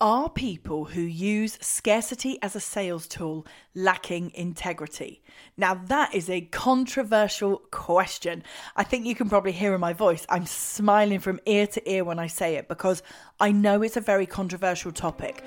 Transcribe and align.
Are 0.00 0.30
people 0.30 0.84
who 0.84 1.00
use 1.00 1.58
scarcity 1.60 2.40
as 2.40 2.54
a 2.54 2.60
sales 2.60 3.08
tool 3.08 3.44
lacking 3.74 4.30
integrity? 4.32 5.24
Now, 5.56 5.74
that 5.74 6.14
is 6.14 6.30
a 6.30 6.42
controversial 6.42 7.62
question. 7.72 8.44
I 8.76 8.84
think 8.84 9.06
you 9.06 9.16
can 9.16 9.28
probably 9.28 9.50
hear 9.50 9.74
in 9.74 9.80
my 9.80 9.92
voice, 9.92 10.24
I'm 10.28 10.46
smiling 10.46 11.18
from 11.18 11.40
ear 11.46 11.66
to 11.66 11.90
ear 11.90 12.04
when 12.04 12.20
I 12.20 12.28
say 12.28 12.54
it 12.54 12.68
because 12.68 13.02
I 13.40 13.50
know 13.50 13.82
it's 13.82 13.96
a 13.96 14.00
very 14.00 14.24
controversial 14.24 14.92
topic. 14.92 15.42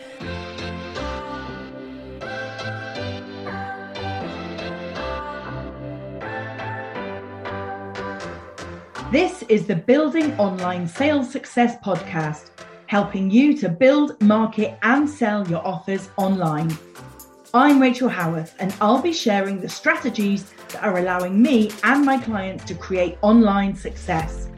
This 9.14 9.44
is 9.44 9.66
the 9.66 9.82
Building 9.88 10.38
Online 10.38 10.90
Sales 10.90 11.32
Success 11.32 11.78
podcast 11.78 12.50
helping 12.92 13.32
you 13.32 13.56
to 13.56 13.70
build, 13.70 14.22
market, 14.22 14.78
and 14.82 15.10
sell 15.10 15.48
your 15.48 15.66
offers 15.66 16.10
online. 16.18 16.70
I'm 17.54 17.82
Rachel 17.82 18.10
Howarth, 18.10 18.54
and 18.60 18.76
I'll 18.82 19.02
be 19.02 19.14
sharing 19.14 19.62
the 19.62 19.70
strategies 19.70 20.52
that 20.68 20.84
are 20.84 20.98
allowing 20.98 21.42
me 21.42 21.72
and 21.86 22.04
my 22.04 22.18
clients 22.18 22.66
to 22.66 22.76
create 22.76 23.18
online 23.22 23.78
success. 23.78 24.50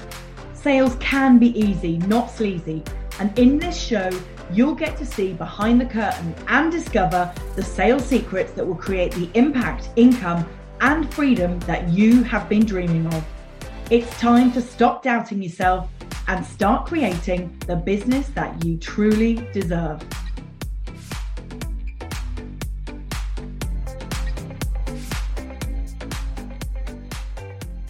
Sales 0.55 0.95
can 0.99 1.38
be 1.38 1.55
easy, 1.55 1.99
not 1.99 2.31
sleazy, 2.31 2.81
and 3.19 3.38
in 3.38 3.59
this 3.59 3.79
show, 3.79 4.09
you'll 4.52 4.73
get 4.73 4.97
to 4.97 5.05
see 5.05 5.33
behind 5.33 5.79
the 5.79 5.85
curtain 5.85 6.33
and 6.47 6.71
discover 6.71 7.31
the 7.55 7.61
sales 7.61 8.03
secrets 8.03 8.52
that 8.53 8.65
will 8.65 8.73
create 8.73 9.11
the 9.11 9.29
impact, 9.35 9.89
income, 9.95 10.43
and 10.81 11.13
freedom 11.13 11.59
that 11.71 11.88
you 11.89 12.23
have 12.23 12.49
been 12.49 12.65
dreaming 12.65 13.05
of. 13.13 13.23
It's 13.91 14.09
time 14.19 14.52
to 14.53 14.61
stop 14.61 15.03
doubting 15.03 15.43
yourself 15.43 15.88
and 16.27 16.45
start 16.45 16.85
creating 16.85 17.55
the 17.67 17.75
business 17.75 18.27
that 18.29 18.63
you 18.63 18.77
truly 18.77 19.35
deserve. 19.51 20.01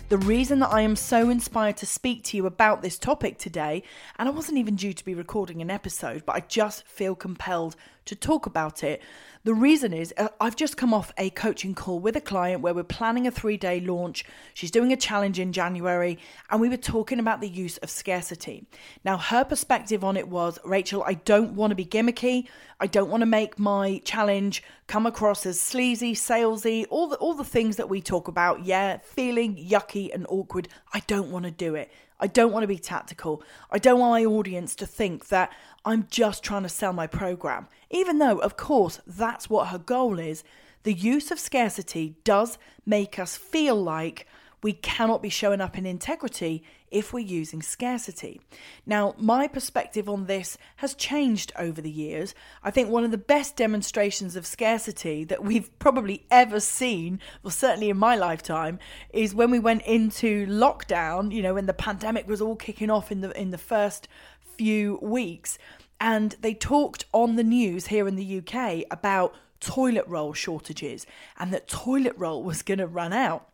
The 0.09 0.17
reason 0.19 0.59
that 0.59 0.71
I 0.71 0.81
am 0.81 0.95
so 0.95 1.31
inspired 1.31 1.77
to 1.77 1.87
speak 1.87 2.23
to 2.25 2.37
you 2.37 2.45
about 2.45 2.83
this 2.83 2.99
topic 2.99 3.39
today, 3.39 3.81
and 4.19 4.29
I 4.29 4.31
wasn't 4.31 4.59
even 4.59 4.75
due 4.75 4.93
to 4.93 5.03
be 5.03 5.15
recording 5.15 5.59
an 5.59 5.71
episode, 5.71 6.23
but 6.23 6.35
I 6.35 6.41
just 6.41 6.87
feel 6.87 7.15
compelled 7.15 7.75
to 8.05 8.15
talk 8.15 8.45
about 8.45 8.83
it. 8.83 9.01
The 9.45 9.53
reason 9.53 9.91
is 9.91 10.13
uh, 10.17 10.29
I've 10.39 10.55
just 10.55 10.77
come 10.77 10.93
off 10.93 11.11
a 11.17 11.29
coaching 11.31 11.75
call 11.75 11.99
with 11.99 12.15
a 12.15 12.21
client 12.21 12.61
where 12.61 12.73
we're 12.73 12.83
planning 12.83 13.27
a 13.27 13.31
three 13.31 13.57
day 13.57 13.81
launch. 13.81 14.23
She's 14.53 14.71
doing 14.71 14.93
a 14.93 14.97
challenge 14.97 15.37
in 15.37 15.51
January, 15.51 16.17
and 16.49 16.61
we 16.61 16.69
were 16.69 16.77
talking 16.77 17.19
about 17.19 17.41
the 17.41 17.49
use 17.49 17.77
of 17.79 17.89
scarcity. 17.89 18.65
Now, 19.03 19.17
her 19.17 19.43
perspective 19.43 20.01
on 20.01 20.15
it 20.15 20.29
was 20.29 20.59
Rachel, 20.63 21.03
I 21.05 21.15
don't 21.15 21.55
want 21.55 21.71
to 21.71 21.75
be 21.75 21.85
gimmicky. 21.85 22.47
I 22.79 22.87
don't 22.87 23.09
want 23.09 23.21
to 23.21 23.25
make 23.25 23.59
my 23.59 24.01
challenge 24.05 24.63
come 24.87 25.05
across 25.05 25.45
as 25.45 25.59
sleazy, 25.59 26.13
salesy, 26.13 26.85
all 26.89 27.07
the, 27.07 27.17
all 27.17 27.33
the 27.33 27.43
things 27.43 27.75
that 27.75 27.89
we 27.89 28.01
talk 28.01 28.29
about. 28.29 28.65
Yeah, 28.65 28.97
feeling 28.97 29.57
yucky 29.57 30.13
and 30.13 30.25
awkward. 30.29 30.69
I 30.93 31.01
don't 31.07 31.31
want 31.31 31.43
to 31.45 31.51
do 31.51 31.75
it. 31.75 31.91
I 32.23 32.27
don't 32.27 32.53
want 32.53 32.63
to 32.63 32.67
be 32.67 32.77
tactical. 32.77 33.43
I 33.69 33.79
don't 33.79 33.99
want 33.99 34.23
my 34.23 34.23
audience 34.23 34.75
to 34.75 34.85
think 34.85 35.27
that 35.27 35.51
I'm 35.83 36.07
just 36.09 36.41
trying 36.41 36.63
to 36.63 36.69
sell 36.69 36.93
my 36.93 37.05
program. 37.05 37.67
Even 37.91 38.19
though, 38.19 38.37
of 38.37 38.55
course, 38.55 39.01
that's 39.05 39.49
what 39.49 39.67
her 39.67 39.77
goal 39.77 40.19
is, 40.19 40.41
the 40.83 40.93
use 40.93 41.31
of 41.31 41.39
scarcity 41.39 42.15
does 42.23 42.57
make 42.85 43.19
us 43.19 43.35
feel 43.35 43.75
like 43.75 44.25
we 44.61 44.71
cannot 44.71 45.21
be 45.21 45.27
showing 45.27 45.59
up 45.59 45.77
in 45.77 45.85
integrity 45.85 46.63
if 46.93 47.11
we're 47.11 47.19
using 47.19 47.61
scarcity. 47.61 48.39
Now, 48.85 49.15
my 49.17 49.47
perspective 49.47 50.07
on 50.07 50.27
this 50.27 50.57
has 50.77 50.93
changed 50.93 51.51
over 51.57 51.81
the 51.81 51.91
years. 51.91 52.33
I 52.63 52.71
think 52.71 52.89
one 52.89 53.03
of 53.03 53.11
the 53.11 53.17
best 53.17 53.55
demonstrations 53.57 54.35
of 54.35 54.45
scarcity 54.45 55.23
that 55.25 55.43
we've 55.43 55.77
probably 55.79 56.25
ever 56.31 56.59
seen, 56.59 57.19
well, 57.41 57.51
certainly 57.51 57.89
in 57.89 57.97
my 57.97 58.15
lifetime, 58.15 58.79
is 59.11 59.35
when 59.35 59.51
we 59.51 59.59
went 59.59 59.81
into 59.81 60.45
lockdown, 60.47 61.33
you 61.33 61.41
know, 61.41 61.55
when 61.55 61.65
the 61.65 61.73
pandemic 61.73 62.27
was 62.27 62.41
all 62.41 62.55
kicking 62.55 62.89
off 62.89 63.11
in 63.11 63.21
the 63.21 63.31
in 63.39 63.49
the 63.51 63.57
first 63.57 64.07
few 64.55 64.99
weeks. 65.01 65.57
And 65.99 66.35
they 66.41 66.53
talked 66.53 67.05
on 67.11 67.35
the 67.35 67.43
news 67.43 67.87
here 67.87 68.07
in 68.07 68.15
the 68.15 68.39
UK 68.39 68.83
about 68.91 69.33
toilet 69.59 70.05
roll 70.07 70.33
shortages 70.33 71.05
and 71.39 71.53
that 71.53 71.67
toilet 71.67 72.13
roll 72.17 72.43
was 72.43 72.61
going 72.61 72.79
to 72.79 72.87
run 72.87 73.13
out. 73.13 73.47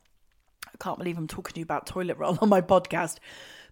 I 0.79 0.83
can't 0.83 0.97
believe 0.97 1.17
I'm 1.17 1.27
talking 1.27 1.53
to 1.53 1.59
you 1.59 1.63
about 1.63 1.87
toilet 1.87 2.17
roll 2.17 2.37
on 2.41 2.49
my 2.49 2.61
podcast. 2.61 3.17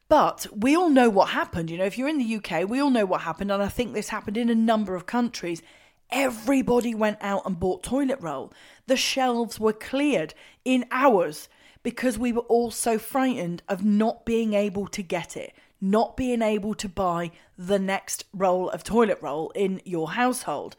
But 0.09 0.47
we 0.55 0.75
all 0.75 0.89
know 0.89 1.09
what 1.09 1.29
happened. 1.29 1.69
You 1.69 1.77
know, 1.77 1.85
if 1.85 1.97
you're 1.97 2.07
in 2.07 2.17
the 2.17 2.35
UK, 2.35 2.67
we 2.67 2.79
all 2.79 2.89
know 2.89 3.05
what 3.05 3.21
happened. 3.21 3.51
And 3.51 3.61
I 3.61 3.67
think 3.67 3.93
this 3.93 4.09
happened 4.09 4.37
in 4.37 4.49
a 4.49 4.55
number 4.55 4.95
of 4.95 5.05
countries. 5.05 5.61
Everybody 6.09 6.95
went 6.95 7.17
out 7.21 7.45
and 7.45 7.59
bought 7.59 7.83
toilet 7.83 8.19
roll. 8.21 8.53
The 8.87 8.95
shelves 8.95 9.59
were 9.59 9.73
cleared 9.73 10.33
in 10.63 10.85
hours 10.91 11.49
because 11.83 12.17
we 12.17 12.31
were 12.31 12.41
all 12.41 12.71
so 12.71 12.97
frightened 12.97 13.63
of 13.67 13.83
not 13.83 14.25
being 14.25 14.53
able 14.53 14.87
to 14.87 15.03
get 15.03 15.35
it 15.35 15.53
not 15.79 16.17
being 16.17 16.41
able 16.41 16.73
to 16.75 16.89
buy 16.89 17.31
the 17.57 17.79
next 17.79 18.25
roll 18.33 18.69
of 18.69 18.83
toilet 18.83 19.19
roll 19.21 19.51
in 19.51 19.81
your 19.85 20.11
household. 20.11 20.75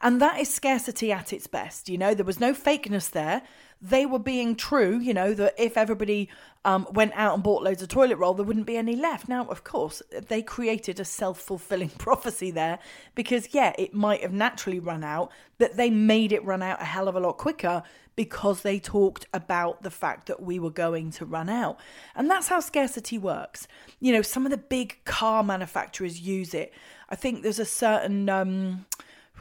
And 0.00 0.20
that 0.20 0.40
is 0.40 0.52
scarcity 0.52 1.12
at 1.12 1.32
its 1.32 1.46
best. 1.46 1.88
You 1.88 1.96
know, 1.96 2.14
there 2.14 2.26
was 2.26 2.40
no 2.40 2.52
fakeness 2.52 3.10
there. 3.10 3.42
They 3.84 4.06
were 4.06 4.20
being 4.20 4.54
true, 4.54 4.98
you 4.98 5.12
know, 5.12 5.34
that 5.34 5.54
if 5.58 5.76
everybody 5.76 6.28
um, 6.64 6.86
went 6.92 7.12
out 7.16 7.34
and 7.34 7.42
bought 7.42 7.64
loads 7.64 7.82
of 7.82 7.88
toilet 7.88 8.16
roll, 8.16 8.32
there 8.34 8.46
wouldn't 8.46 8.66
be 8.66 8.76
any 8.76 8.94
left. 8.94 9.28
Now, 9.28 9.44
of 9.46 9.64
course, 9.64 10.02
they 10.28 10.40
created 10.40 11.00
a 11.00 11.04
self 11.04 11.40
fulfilling 11.40 11.88
prophecy 11.98 12.50
there 12.52 12.78
because, 13.14 13.48
yeah, 13.52 13.72
it 13.76 13.92
might 13.92 14.22
have 14.22 14.32
naturally 14.32 14.78
run 14.78 15.02
out, 15.02 15.32
but 15.58 15.76
they 15.76 15.90
made 15.90 16.32
it 16.32 16.44
run 16.44 16.62
out 16.62 16.80
a 16.80 16.84
hell 16.84 17.08
of 17.08 17.16
a 17.16 17.20
lot 17.20 17.38
quicker 17.38 17.82
because 18.14 18.62
they 18.62 18.78
talked 18.78 19.26
about 19.32 19.82
the 19.82 19.90
fact 19.90 20.26
that 20.26 20.42
we 20.42 20.58
were 20.58 20.70
going 20.70 21.10
to 21.10 21.24
run 21.24 21.48
out. 21.48 21.78
And 22.14 22.30
that's 22.30 22.48
how 22.48 22.60
scarcity 22.60 23.18
works. 23.18 23.66
You 24.00 24.12
know, 24.12 24.22
some 24.22 24.44
of 24.44 24.50
the 24.50 24.58
big 24.58 25.04
car 25.04 25.42
manufacturers 25.42 26.20
use 26.20 26.54
it. 26.54 26.72
I 27.08 27.16
think 27.16 27.42
there's 27.42 27.58
a 27.58 27.64
certain. 27.64 28.28
Um, 28.28 28.86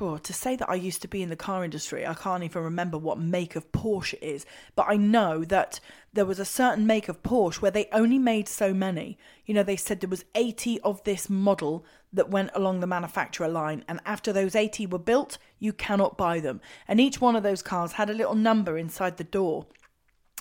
oh, 0.01 0.17
to 0.17 0.34
say 0.34 0.56
that 0.56 0.69
I 0.69 0.75
used 0.75 1.01
to 1.03 1.07
be 1.07 1.22
in 1.22 1.29
the 1.29 1.35
car 1.35 1.63
industry, 1.63 2.06
I 2.06 2.13
can't 2.13 2.44
even 2.44 2.63
remember 2.63 2.97
what 2.97 3.19
make 3.19 3.56
of 3.56 3.72
Porsche 3.72 4.17
is, 4.22 4.45
but 4.75 4.88
I 4.89 4.97
know 4.97 5.44
that 5.45 5.79
there 6.13 6.25
was 6.25 6.39
a 6.39 6.45
certain 6.45 6.88
make 6.88 7.07
of 7.07 7.23
Porsche 7.23 7.62
where 7.62 7.72
they 7.72 7.88
only 7.91 8.17
made 8.17 8.47
so 8.47 8.73
many. 8.73 9.17
You 9.45 9.53
know, 9.53 9.63
they 9.63 9.75
said 9.75 10.00
there 10.00 10.09
was 10.09 10.25
80 10.35 10.79
of 10.81 11.03
this 11.03 11.29
model 11.29 11.85
that 12.13 12.29
went 12.29 12.51
along 12.53 12.79
the 12.79 12.88
manufacturer 12.88 13.47
line, 13.47 13.85
and 13.88 14.00
after 14.06 14.34
those 14.34 14.56
80 14.56 14.88
were 14.88 15.00
built, 15.00 15.38
you 15.59 15.73
cannot 15.73 16.17
buy 16.17 16.40
them. 16.40 16.61
And 16.88 17.00
each 17.00 17.22
one 17.22 17.35
of 17.35 17.44
those 17.44 17.61
cars 17.61 17.94
had 17.94 18.09
a 18.09 18.16
little 18.16 18.35
number 18.35 18.78
inside 18.78 19.17
the 19.17 19.23
door. 19.23 19.67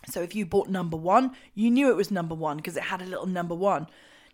So 0.09 0.22
if 0.22 0.34
you 0.34 0.47
bought 0.47 0.69
number 0.69 0.97
one, 0.97 1.32
you 1.54 1.70
knew 1.70 1.91
it 1.91 1.97
was 1.97 2.10
number 2.10 2.34
one 2.34 2.56
because 2.56 2.76
it 2.76 2.84
had 2.84 3.03
a 3.03 3.06
little 3.06 3.26
number 3.26 3.54
one. 3.54 3.87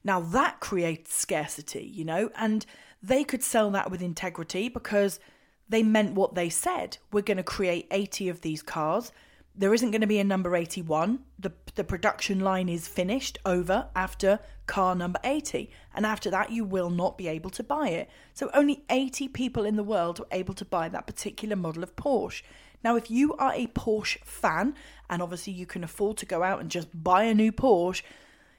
Now 0.04 0.20
that 0.20 0.60
creates 0.60 1.15
scarcity, 1.15 1.84
you 1.84 2.04
know, 2.04 2.31
and 2.36 2.65
they 3.02 3.24
could 3.24 3.42
sell 3.42 3.70
that 3.70 3.90
with 3.90 4.02
integrity 4.02 4.68
because 4.68 5.20
they 5.68 5.82
meant 5.82 6.14
what 6.14 6.34
they 6.34 6.48
said. 6.48 6.98
We're 7.12 7.22
going 7.22 7.36
to 7.36 7.42
create 7.42 7.86
80 7.90 8.28
of 8.28 8.40
these 8.40 8.62
cars. 8.62 9.12
There 9.54 9.72
isn't 9.72 9.90
going 9.90 10.02
to 10.02 10.06
be 10.06 10.18
a 10.18 10.24
number 10.24 10.54
81. 10.54 11.20
The, 11.38 11.52
the 11.76 11.84
production 11.84 12.40
line 12.40 12.68
is 12.68 12.86
finished 12.86 13.38
over 13.44 13.88
after 13.96 14.38
car 14.66 14.94
number 14.94 15.18
80. 15.24 15.70
And 15.94 16.04
after 16.04 16.30
that, 16.30 16.50
you 16.50 16.64
will 16.64 16.90
not 16.90 17.16
be 17.16 17.26
able 17.28 17.50
to 17.50 17.62
buy 17.62 17.88
it. 17.88 18.10
So 18.34 18.50
only 18.52 18.84
80 18.90 19.28
people 19.28 19.64
in 19.64 19.76
the 19.76 19.82
world 19.82 20.18
were 20.18 20.26
able 20.30 20.54
to 20.54 20.64
buy 20.64 20.88
that 20.88 21.06
particular 21.06 21.56
model 21.56 21.82
of 21.82 21.96
Porsche. 21.96 22.42
Now, 22.84 22.96
if 22.96 23.10
you 23.10 23.34
are 23.34 23.52
a 23.54 23.66
Porsche 23.68 24.22
fan, 24.24 24.74
and 25.08 25.22
obviously 25.22 25.52
you 25.52 25.66
can 25.66 25.82
afford 25.82 26.18
to 26.18 26.26
go 26.26 26.42
out 26.42 26.60
and 26.60 26.70
just 26.70 26.88
buy 27.02 27.24
a 27.24 27.34
new 27.34 27.50
Porsche, 27.50 28.02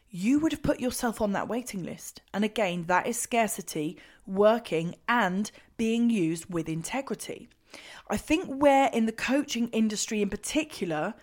you 0.09 0.39
would 0.39 0.51
have 0.51 0.63
put 0.63 0.79
yourself 0.79 1.21
on 1.21 1.33
that 1.33 1.47
waiting 1.47 1.83
list. 1.83 2.21
And 2.33 2.43
again, 2.43 2.85
that 2.87 3.07
is 3.07 3.19
scarcity 3.19 3.97
working 4.25 4.95
and 5.07 5.51
being 5.77 6.09
used 6.09 6.45
with 6.51 6.69
integrity. 6.69 7.49
I 8.09 8.17
think 8.17 8.45
where 8.47 8.89
in 8.93 9.05
the 9.05 9.11
coaching 9.11 9.67
industry 9.69 10.21
in 10.21 10.29
particular, 10.29 11.13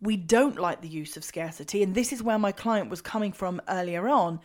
we 0.00 0.16
don't 0.16 0.58
like 0.58 0.82
the 0.82 0.88
use 0.88 1.16
of 1.16 1.24
scarcity, 1.24 1.82
and 1.82 1.94
this 1.94 2.12
is 2.12 2.22
where 2.22 2.38
my 2.38 2.50
client 2.50 2.90
was 2.90 3.00
coming 3.00 3.32
from 3.32 3.62
earlier 3.68 4.08
on, 4.08 4.40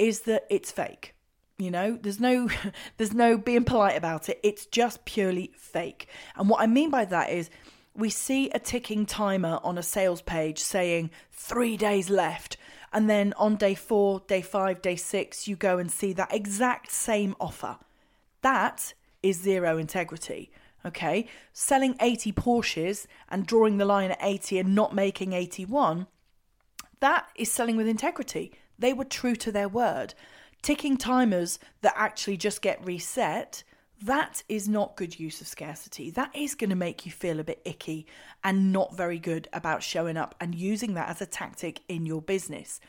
is 0.00 0.22
that 0.22 0.46
it's 0.50 0.72
fake. 0.72 1.14
You 1.58 1.70
know, 1.70 1.98
there's 2.00 2.18
no 2.18 2.48
there's 2.96 3.14
no 3.14 3.38
being 3.38 3.64
polite 3.64 3.96
about 3.96 4.28
it. 4.28 4.40
It's 4.42 4.66
just 4.66 5.04
purely 5.04 5.52
fake. 5.56 6.08
And 6.36 6.48
what 6.48 6.60
I 6.60 6.66
mean 6.66 6.90
by 6.90 7.04
that 7.04 7.30
is 7.30 7.50
we 7.94 8.10
see 8.10 8.50
a 8.50 8.58
ticking 8.58 9.06
timer 9.06 9.60
on 9.62 9.78
a 9.78 9.82
sales 9.82 10.22
page 10.22 10.58
saying 10.58 11.10
3 11.32 11.76
days 11.76 12.08
left 12.08 12.56
and 12.92 13.08
then 13.08 13.32
on 13.36 13.56
day 13.56 13.74
four, 13.74 14.22
day 14.26 14.42
five, 14.42 14.82
day 14.82 14.96
six, 14.96 15.46
you 15.46 15.56
go 15.56 15.78
and 15.78 15.90
see 15.90 16.12
that 16.12 16.34
exact 16.34 16.90
same 16.90 17.36
offer. 17.40 17.78
That 18.42 18.94
is 19.22 19.40
zero 19.40 19.78
integrity. 19.78 20.50
Okay, 20.84 21.26
selling 21.52 21.94
80 22.00 22.32
Porsches 22.32 23.06
and 23.28 23.46
drawing 23.46 23.76
the 23.76 23.84
line 23.84 24.12
at 24.12 24.18
80 24.22 24.60
and 24.60 24.74
not 24.74 24.94
making 24.94 25.34
81, 25.34 26.06
that 27.00 27.26
is 27.36 27.52
selling 27.52 27.76
with 27.76 27.86
integrity. 27.86 28.52
They 28.78 28.94
were 28.94 29.04
true 29.04 29.36
to 29.36 29.52
their 29.52 29.68
word. 29.68 30.14
Ticking 30.62 30.96
timers 30.96 31.58
that 31.82 31.92
actually 31.96 32.38
just 32.38 32.62
get 32.62 32.84
reset, 32.84 33.62
that 34.02 34.42
is 34.48 34.68
not 34.68 34.96
good 34.96 35.20
use 35.20 35.40
of 35.40 35.46
scarcity. 35.46 36.10
That 36.10 36.34
is 36.34 36.54
going 36.54 36.70
to 36.70 36.76
make 36.76 37.04
you 37.04 37.12
feel 37.12 37.38
a 37.38 37.44
bit 37.44 37.60
icky 37.64 38.06
and 38.42 38.72
not 38.72 38.96
very 38.96 39.18
good 39.18 39.48
about 39.52 39.82
showing 39.82 40.16
up 40.16 40.34
and 40.40 40.54
using 40.54 40.94
that 40.94 41.08
as 41.08 41.20
a 41.20 41.26
tactic 41.26 41.82
in 41.88 42.06
your 42.06 42.22
business. 42.22 42.80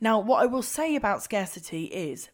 Now, 0.00 0.18
what 0.20 0.42
I 0.42 0.46
will 0.46 0.62
say 0.62 0.96
about 0.96 1.22
scarcity 1.22 1.84
is 1.84 2.30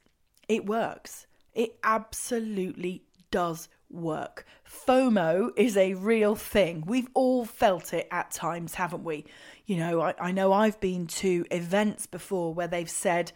it 0.49 0.67
works. 0.67 1.27
It 1.55 1.77
absolutely 1.83 3.03
does 3.31 3.69
work. 3.91 4.45
FOMO 4.87 5.51
is 5.57 5.77
a 5.77 5.95
real 5.95 6.35
thing. 6.35 6.85
We've 6.87 7.09
all 7.15 7.45
felt 7.45 7.93
it 7.93 8.09
at 8.11 8.31
times, 8.31 8.75
haven't 8.75 9.05
we? 9.05 9.25
You 9.67 9.77
know, 9.79 10.01
I, 10.01 10.15
I 10.21 10.33
know 10.33 10.53
I've 10.53 10.81
been 10.81 11.07
to 11.07 11.47
events 11.51 12.07
before 12.07 12.53
where 12.53 12.69
they've 12.69 12.91
said, 12.91 13.33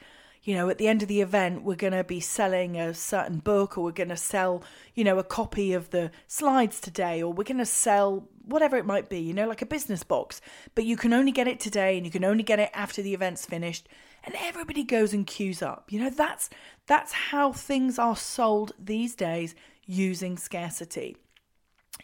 you 0.48 0.54
know, 0.54 0.70
at 0.70 0.78
the 0.78 0.88
end 0.88 1.02
of 1.02 1.08
the 1.08 1.20
event, 1.20 1.62
we're 1.62 1.76
going 1.76 1.92
to 1.92 2.02
be 2.02 2.20
selling 2.20 2.78
a 2.78 2.94
certain 2.94 3.36
book, 3.36 3.76
or 3.76 3.84
we're 3.84 3.92
going 3.92 4.08
to 4.08 4.16
sell, 4.16 4.64
you 4.94 5.04
know, 5.04 5.18
a 5.18 5.22
copy 5.22 5.74
of 5.74 5.90
the 5.90 6.10
slides 6.26 6.80
today, 6.80 7.22
or 7.22 7.30
we're 7.30 7.44
going 7.44 7.58
to 7.58 7.66
sell 7.66 8.26
whatever 8.46 8.78
it 8.78 8.86
might 8.86 9.10
be, 9.10 9.18
you 9.18 9.34
know, 9.34 9.46
like 9.46 9.60
a 9.60 9.66
business 9.66 10.02
box. 10.02 10.40
But 10.74 10.86
you 10.86 10.96
can 10.96 11.12
only 11.12 11.32
get 11.32 11.48
it 11.48 11.60
today 11.60 11.98
and 11.98 12.06
you 12.06 12.10
can 12.10 12.24
only 12.24 12.42
get 12.42 12.58
it 12.58 12.70
after 12.72 13.02
the 13.02 13.12
event's 13.12 13.44
finished. 13.44 13.90
And 14.24 14.34
everybody 14.38 14.84
goes 14.84 15.12
and 15.12 15.26
queues 15.26 15.60
up. 15.60 15.92
You 15.92 16.00
know, 16.00 16.08
that's 16.08 16.48
that's 16.86 17.12
how 17.12 17.52
things 17.52 17.98
are 17.98 18.16
sold 18.16 18.72
these 18.78 19.14
days 19.14 19.54
using 19.84 20.38
scarcity. 20.38 21.18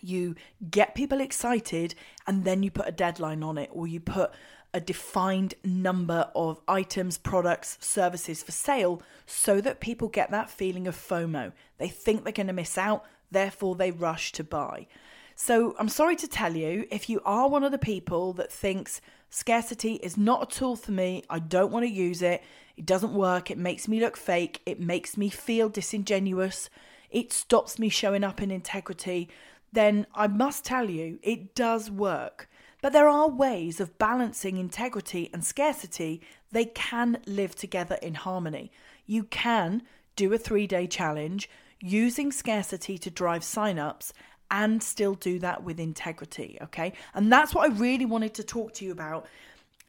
You 0.02 0.34
get 0.70 0.94
people 0.94 1.22
excited 1.22 1.94
and 2.26 2.44
then 2.44 2.62
you 2.62 2.70
put 2.70 2.88
a 2.88 2.92
deadline 2.92 3.42
on 3.42 3.56
it, 3.56 3.70
or 3.72 3.86
you 3.86 4.00
put 4.00 4.32
a 4.74 4.80
defined 4.80 5.54
number 5.64 6.28
of 6.34 6.60
items, 6.68 7.16
products, 7.16 7.78
services 7.80 8.42
for 8.42 8.52
sale 8.52 9.00
so 9.24 9.60
that 9.60 9.80
people 9.80 10.08
get 10.08 10.30
that 10.32 10.50
feeling 10.50 10.86
of 10.86 10.96
FOMO. 10.96 11.52
They 11.78 11.88
think 11.88 12.24
they're 12.24 12.32
going 12.32 12.48
to 12.48 12.52
miss 12.52 12.76
out, 12.76 13.04
therefore, 13.30 13.76
they 13.76 13.92
rush 13.92 14.32
to 14.32 14.44
buy. 14.44 14.88
So, 15.36 15.74
I'm 15.78 15.88
sorry 15.88 16.16
to 16.16 16.28
tell 16.28 16.56
you, 16.56 16.86
if 16.90 17.08
you 17.08 17.20
are 17.24 17.48
one 17.48 17.64
of 17.64 17.72
the 17.72 17.78
people 17.78 18.32
that 18.34 18.52
thinks 18.52 19.00
scarcity 19.30 19.94
is 19.94 20.16
not 20.16 20.42
a 20.42 20.54
tool 20.54 20.76
for 20.76 20.92
me, 20.92 21.22
I 21.30 21.38
don't 21.38 21.72
want 21.72 21.84
to 21.84 21.90
use 21.90 22.20
it, 22.20 22.42
it 22.76 22.86
doesn't 22.86 23.14
work, 23.14 23.50
it 23.50 23.58
makes 23.58 23.88
me 23.88 24.00
look 24.00 24.16
fake, 24.16 24.60
it 24.66 24.80
makes 24.80 25.16
me 25.16 25.28
feel 25.28 25.68
disingenuous, 25.68 26.68
it 27.10 27.32
stops 27.32 27.78
me 27.78 27.88
showing 27.88 28.22
up 28.22 28.42
in 28.42 28.50
integrity, 28.50 29.28
then 29.72 30.06
I 30.14 30.28
must 30.28 30.64
tell 30.64 30.88
you, 30.88 31.18
it 31.22 31.54
does 31.54 31.90
work. 31.90 32.48
But 32.84 32.92
there 32.92 33.08
are 33.08 33.30
ways 33.30 33.80
of 33.80 33.96
balancing 33.98 34.58
integrity 34.58 35.30
and 35.32 35.42
scarcity. 35.42 36.20
They 36.52 36.66
can 36.66 37.16
live 37.26 37.54
together 37.54 37.96
in 38.02 38.12
harmony. 38.12 38.70
You 39.06 39.24
can 39.24 39.84
do 40.16 40.30
a 40.34 40.36
three 40.36 40.66
day 40.66 40.86
challenge 40.86 41.48
using 41.80 42.30
scarcity 42.30 42.98
to 42.98 43.08
drive 43.08 43.40
signups 43.40 44.12
and 44.50 44.82
still 44.82 45.14
do 45.14 45.38
that 45.38 45.64
with 45.64 45.80
integrity. 45.80 46.58
Okay. 46.60 46.92
And 47.14 47.32
that's 47.32 47.54
what 47.54 47.70
I 47.70 47.74
really 47.74 48.04
wanted 48.04 48.34
to 48.34 48.44
talk 48.44 48.74
to 48.74 48.84
you 48.84 48.92
about 48.92 49.26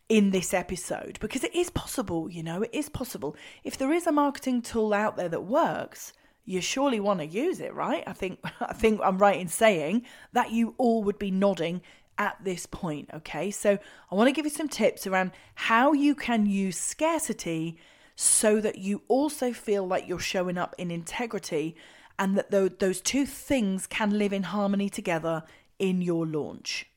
in 0.08 0.32
this 0.32 0.54
episode 0.54 1.20
because 1.20 1.44
it 1.44 1.54
is 1.54 1.70
possible, 1.70 2.32
you 2.32 2.44
know, 2.44 2.62
it 2.62 2.70
is 2.72 2.88
possible. 2.88 3.36
If 3.66 3.78
there 3.78 3.92
is 3.92 4.08
a 4.08 4.14
marketing 4.14 4.62
tool 4.62 4.94
out 4.94 5.18
there 5.18 5.28
that 5.28 5.44
works, 5.44 6.14
you 6.46 6.62
surely 6.62 7.02
want 7.02 7.20
to 7.20 7.26
use 7.26 7.60
it, 7.60 7.74
right? 7.74 8.06
I 8.08 8.14
think 8.14 8.40
I 8.62 8.72
think 8.72 9.02
I'm 9.04 9.18
right 9.18 9.38
in 9.38 9.50
saying 9.50 10.04
that 10.32 10.52
you 10.52 10.76
all 10.78 11.04
would 11.04 11.20
be 11.20 11.30
nodding 11.30 11.82
at 12.18 12.38
this 12.44 12.66
point, 12.66 13.10
okay? 13.14 13.52
So 13.52 13.78
I 14.12 14.16
want 14.16 14.28
to 14.28 14.34
give 14.34 14.46
you 14.46 14.52
some 14.52 14.70
tips 14.70 15.06
around 15.06 15.32
how 15.56 15.94
you 15.94 16.16
can 16.16 16.46
use 16.46 16.78
scarcity 16.78 17.78
so 18.16 18.62
that 18.62 18.78
you 18.78 19.02
also 19.08 19.52
feel 19.52 19.86
like 19.86 20.08
you're 20.08 20.20
showing 20.20 20.58
up 20.58 20.74
in 20.78 20.92
integrity 20.92 21.76
and 22.18 22.38
that 22.38 22.80
those 22.80 23.02
two 23.02 23.26
things 23.26 23.88
can 23.88 24.18
live 24.18 24.32
in 24.32 24.44
harmony 24.44 24.90
together 24.90 25.44
in 25.80 26.02
your 26.02 26.26
launch. 26.26 26.88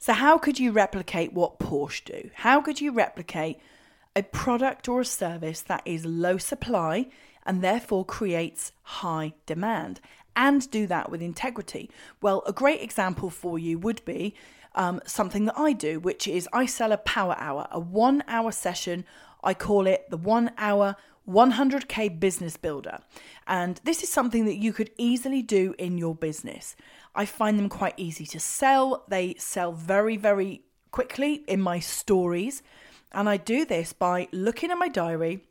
So, 0.00 0.12
how 0.12 0.38
could 0.38 0.58
you 0.58 0.72
replicate 0.72 1.32
what 1.32 1.58
Porsche 1.58 2.04
do? 2.04 2.30
How 2.34 2.60
could 2.60 2.80
you 2.80 2.92
replicate 2.92 3.58
a 4.14 4.22
product 4.22 4.88
or 4.88 5.00
a 5.00 5.04
service 5.04 5.60
that 5.62 5.82
is 5.84 6.04
low 6.04 6.38
supply 6.38 7.08
and 7.44 7.62
therefore 7.62 8.04
creates 8.04 8.72
high 8.82 9.34
demand? 9.46 10.00
And 10.36 10.70
do 10.70 10.86
that 10.86 11.10
with 11.10 11.22
integrity? 11.22 11.90
Well, 12.22 12.42
a 12.46 12.52
great 12.52 12.82
example 12.82 13.30
for 13.30 13.58
you 13.58 13.78
would 13.78 14.04
be 14.04 14.34
um, 14.74 15.00
something 15.06 15.44
that 15.46 15.58
I 15.58 15.72
do, 15.72 16.00
which 16.00 16.28
is 16.28 16.48
I 16.52 16.66
sell 16.66 16.92
a 16.92 16.98
power 16.98 17.36
hour, 17.38 17.66
a 17.70 17.80
one 17.80 18.22
hour 18.28 18.52
session. 18.52 19.04
I 19.42 19.54
call 19.54 19.86
it 19.86 20.08
the 20.10 20.16
one 20.16 20.52
hour 20.58 20.96
100k 21.28 22.18
business 22.18 22.56
builder. 22.56 22.98
And 23.46 23.80
this 23.84 24.02
is 24.02 24.10
something 24.10 24.46
that 24.46 24.56
you 24.56 24.72
could 24.72 24.90
easily 24.96 25.42
do 25.42 25.74
in 25.78 25.98
your 25.98 26.14
business. 26.14 26.74
I 27.14 27.26
find 27.26 27.58
them 27.58 27.68
quite 27.68 27.94
easy 27.96 28.24
to 28.26 28.40
sell. 28.40 29.04
They 29.08 29.34
sell 29.38 29.72
very, 29.72 30.16
very 30.16 30.62
quickly 30.90 31.44
in 31.46 31.60
my 31.60 31.80
stories. 31.80 32.62
And 33.12 33.28
I 33.28 33.36
do 33.36 33.64
this 33.64 33.92
by 33.92 34.28
looking 34.32 34.70
at 34.70 34.78
my 34.78 34.88
diary. 34.88 35.44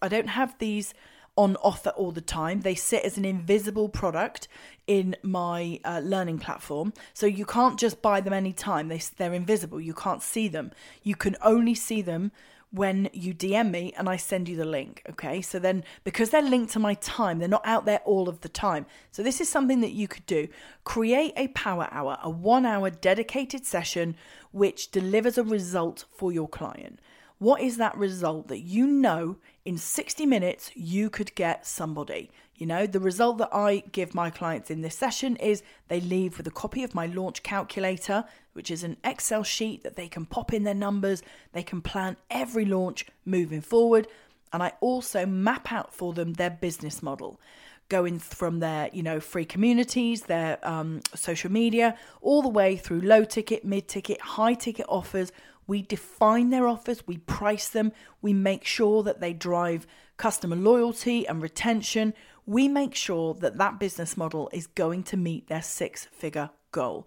I 0.00 0.08
don't 0.08 0.28
have 0.28 0.58
these 0.58 0.92
on 1.36 1.56
offer 1.56 1.90
all 1.90 2.12
the 2.12 2.20
time. 2.20 2.60
They 2.60 2.74
sit 2.74 3.04
as 3.04 3.16
an 3.16 3.24
invisible 3.24 3.88
product 3.88 4.48
in 4.86 5.16
my 5.22 5.80
uh, 5.84 6.00
learning 6.04 6.38
platform. 6.38 6.92
So 7.14 7.26
you 7.26 7.46
can't 7.46 7.78
just 7.78 8.02
buy 8.02 8.20
them 8.20 8.32
anytime. 8.32 8.88
They, 8.88 9.00
they're 9.16 9.32
invisible. 9.32 9.80
You 9.80 9.94
can't 9.94 10.22
see 10.22 10.48
them. 10.48 10.72
You 11.02 11.16
can 11.16 11.36
only 11.42 11.74
see 11.74 12.02
them 12.02 12.32
when 12.70 13.10
you 13.12 13.34
DM 13.34 13.70
me 13.70 13.92
and 13.96 14.08
I 14.08 14.16
send 14.16 14.48
you 14.48 14.56
the 14.56 14.64
link. 14.64 15.02
Okay. 15.10 15.42
So 15.42 15.58
then, 15.58 15.84
because 16.04 16.30
they're 16.30 16.42
linked 16.42 16.72
to 16.72 16.78
my 16.78 16.94
time, 16.94 17.38
they're 17.38 17.48
not 17.48 17.66
out 17.66 17.84
there 17.84 18.00
all 18.04 18.28
of 18.28 18.40
the 18.40 18.48
time. 18.48 18.86
So, 19.10 19.22
this 19.22 19.40
is 19.40 19.48
something 19.48 19.82
that 19.82 19.92
you 19.92 20.08
could 20.08 20.26
do. 20.26 20.48
Create 20.84 21.34
a 21.36 21.48
power 21.48 21.88
hour, 21.90 22.18
a 22.22 22.30
one 22.30 22.64
hour 22.66 22.90
dedicated 22.90 23.66
session 23.66 24.16
which 24.52 24.90
delivers 24.90 25.38
a 25.38 25.44
result 25.44 26.06
for 26.10 26.32
your 26.32 26.48
client. 26.48 26.98
What 27.42 27.60
is 27.60 27.76
that 27.78 27.96
result 27.96 28.46
that 28.46 28.60
you 28.60 28.86
know 28.86 29.36
in 29.64 29.76
60 29.76 30.26
minutes 30.26 30.70
you 30.76 31.10
could 31.10 31.34
get 31.34 31.66
somebody? 31.66 32.30
You 32.54 32.66
know, 32.66 32.86
the 32.86 33.00
result 33.00 33.38
that 33.38 33.52
I 33.52 33.82
give 33.90 34.14
my 34.14 34.30
clients 34.30 34.70
in 34.70 34.82
this 34.82 34.94
session 34.94 35.34
is 35.34 35.64
they 35.88 36.00
leave 36.00 36.36
with 36.36 36.46
a 36.46 36.52
copy 36.52 36.84
of 36.84 36.94
my 36.94 37.06
launch 37.06 37.42
calculator, 37.42 38.26
which 38.52 38.70
is 38.70 38.84
an 38.84 38.96
Excel 39.02 39.42
sheet 39.42 39.82
that 39.82 39.96
they 39.96 40.06
can 40.06 40.24
pop 40.24 40.52
in 40.52 40.62
their 40.62 40.72
numbers, 40.72 41.20
they 41.52 41.64
can 41.64 41.80
plan 41.80 42.16
every 42.30 42.64
launch 42.64 43.06
moving 43.24 43.60
forward, 43.60 44.06
and 44.52 44.62
I 44.62 44.74
also 44.80 45.26
map 45.26 45.72
out 45.72 45.92
for 45.92 46.12
them 46.12 46.34
their 46.34 46.50
business 46.50 47.02
model 47.02 47.40
going 47.88 48.18
from 48.20 48.60
their 48.60 48.88
you 48.92 49.02
know 49.02 49.20
free 49.20 49.44
communities 49.44 50.22
their 50.22 50.58
um, 50.66 51.00
social 51.14 51.50
media 51.50 51.98
all 52.22 52.40
the 52.40 52.48
way 52.48 52.74
through 52.74 53.00
low 53.00 53.22
ticket 53.22 53.64
mid 53.66 53.86
ticket 53.86 54.18
high 54.20 54.54
ticket 54.54 54.86
offers 54.88 55.30
we 55.66 55.82
define 55.82 56.50
their 56.50 56.66
offers, 56.66 57.06
we 57.06 57.18
price 57.18 57.68
them, 57.68 57.92
we 58.20 58.32
make 58.32 58.64
sure 58.64 59.02
that 59.02 59.20
they 59.20 59.32
drive 59.32 59.86
customer 60.16 60.56
loyalty 60.56 61.26
and 61.26 61.42
retention. 61.42 62.14
We 62.46 62.68
make 62.68 62.94
sure 62.94 63.34
that 63.34 63.58
that 63.58 63.78
business 63.78 64.16
model 64.16 64.50
is 64.52 64.66
going 64.66 65.04
to 65.04 65.16
meet 65.16 65.48
their 65.48 65.62
six 65.62 66.06
figure 66.06 66.50
goal. 66.72 67.06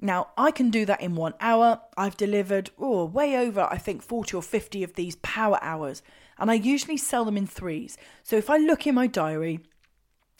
Now, 0.00 0.30
I 0.36 0.50
can 0.50 0.70
do 0.70 0.84
that 0.86 1.00
in 1.00 1.14
one 1.14 1.34
hour. 1.40 1.80
I've 1.96 2.16
delivered 2.16 2.70
oh, 2.78 3.04
way 3.04 3.36
over, 3.36 3.68
I 3.70 3.78
think, 3.78 4.02
40 4.02 4.36
or 4.36 4.42
50 4.42 4.82
of 4.82 4.94
these 4.94 5.16
power 5.16 5.58
hours, 5.62 6.02
and 6.38 6.50
I 6.50 6.54
usually 6.54 6.96
sell 6.96 7.24
them 7.24 7.36
in 7.36 7.46
threes. 7.46 7.96
So 8.24 8.36
if 8.36 8.50
I 8.50 8.56
look 8.56 8.84
in 8.86 8.96
my 8.96 9.06
diary, 9.06 9.60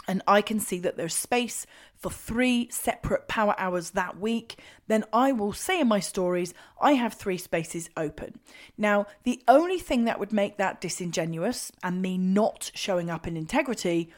and 0.08 0.22
I 0.26 0.42
can 0.42 0.58
see 0.58 0.78
that 0.80 0.96
there's 0.96 1.14
space 1.14 1.66
for 1.96 2.10
three 2.10 2.68
separate 2.70 3.28
power 3.28 3.54
hours 3.58 3.90
that 3.90 4.18
week, 4.18 4.58
then 4.88 5.04
I 5.12 5.32
will 5.32 5.52
say 5.52 5.80
in 5.80 5.88
my 5.88 6.00
stories, 6.00 6.52
I 6.80 6.92
have 6.92 7.14
three 7.14 7.38
spaces 7.38 7.88
open. 7.96 8.40
Now, 8.76 9.06
the 9.22 9.40
only 9.46 9.78
thing 9.78 10.04
that 10.04 10.18
would 10.18 10.32
make 10.32 10.56
that 10.56 10.80
disingenuous 10.80 11.70
and 11.82 12.02
me 12.02 12.18
not 12.18 12.72
showing 12.74 13.10
up 13.10 13.26
in 13.26 13.36
integrity 13.36 14.10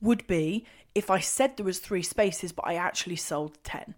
would 0.00 0.26
be 0.26 0.64
if 0.94 1.10
I 1.10 1.20
said 1.20 1.56
there 1.56 1.66
was 1.66 1.78
three 1.78 2.02
spaces 2.02 2.52
but 2.52 2.66
I 2.66 2.74
actually 2.74 3.16
sold 3.16 3.58
10. 3.64 3.94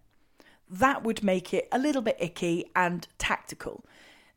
That 0.69 1.03
would 1.03 1.23
make 1.23 1.53
it 1.53 1.67
a 1.71 1.77
little 1.77 2.01
bit 2.01 2.17
icky 2.19 2.65
and 2.75 3.07
tactical. 3.19 3.85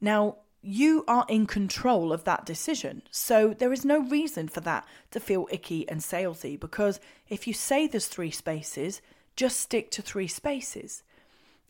Now, 0.01 0.37
you 0.61 1.05
are 1.07 1.25
in 1.29 1.47
control 1.47 2.13
of 2.13 2.25
that 2.25 2.45
decision. 2.45 3.03
So 3.11 3.55
there 3.55 3.73
is 3.73 3.85
no 3.85 4.01
reason 4.01 4.49
for 4.49 4.61
that 4.61 4.87
to 5.13 5.21
feel 5.21 5.47
icky 5.51 5.89
and 5.89 6.01
salesy 6.01 6.59
because 6.59 7.01
if 7.29 7.47
you 7.47 7.55
say 7.55 7.87
there's 7.87 8.07
three 8.09 8.31
spaces, 8.31 9.01
just 9.37 9.61
stick 9.61 9.91
to 9.93 10.03
three 10.03 10.27
spaces. 10.27 11.05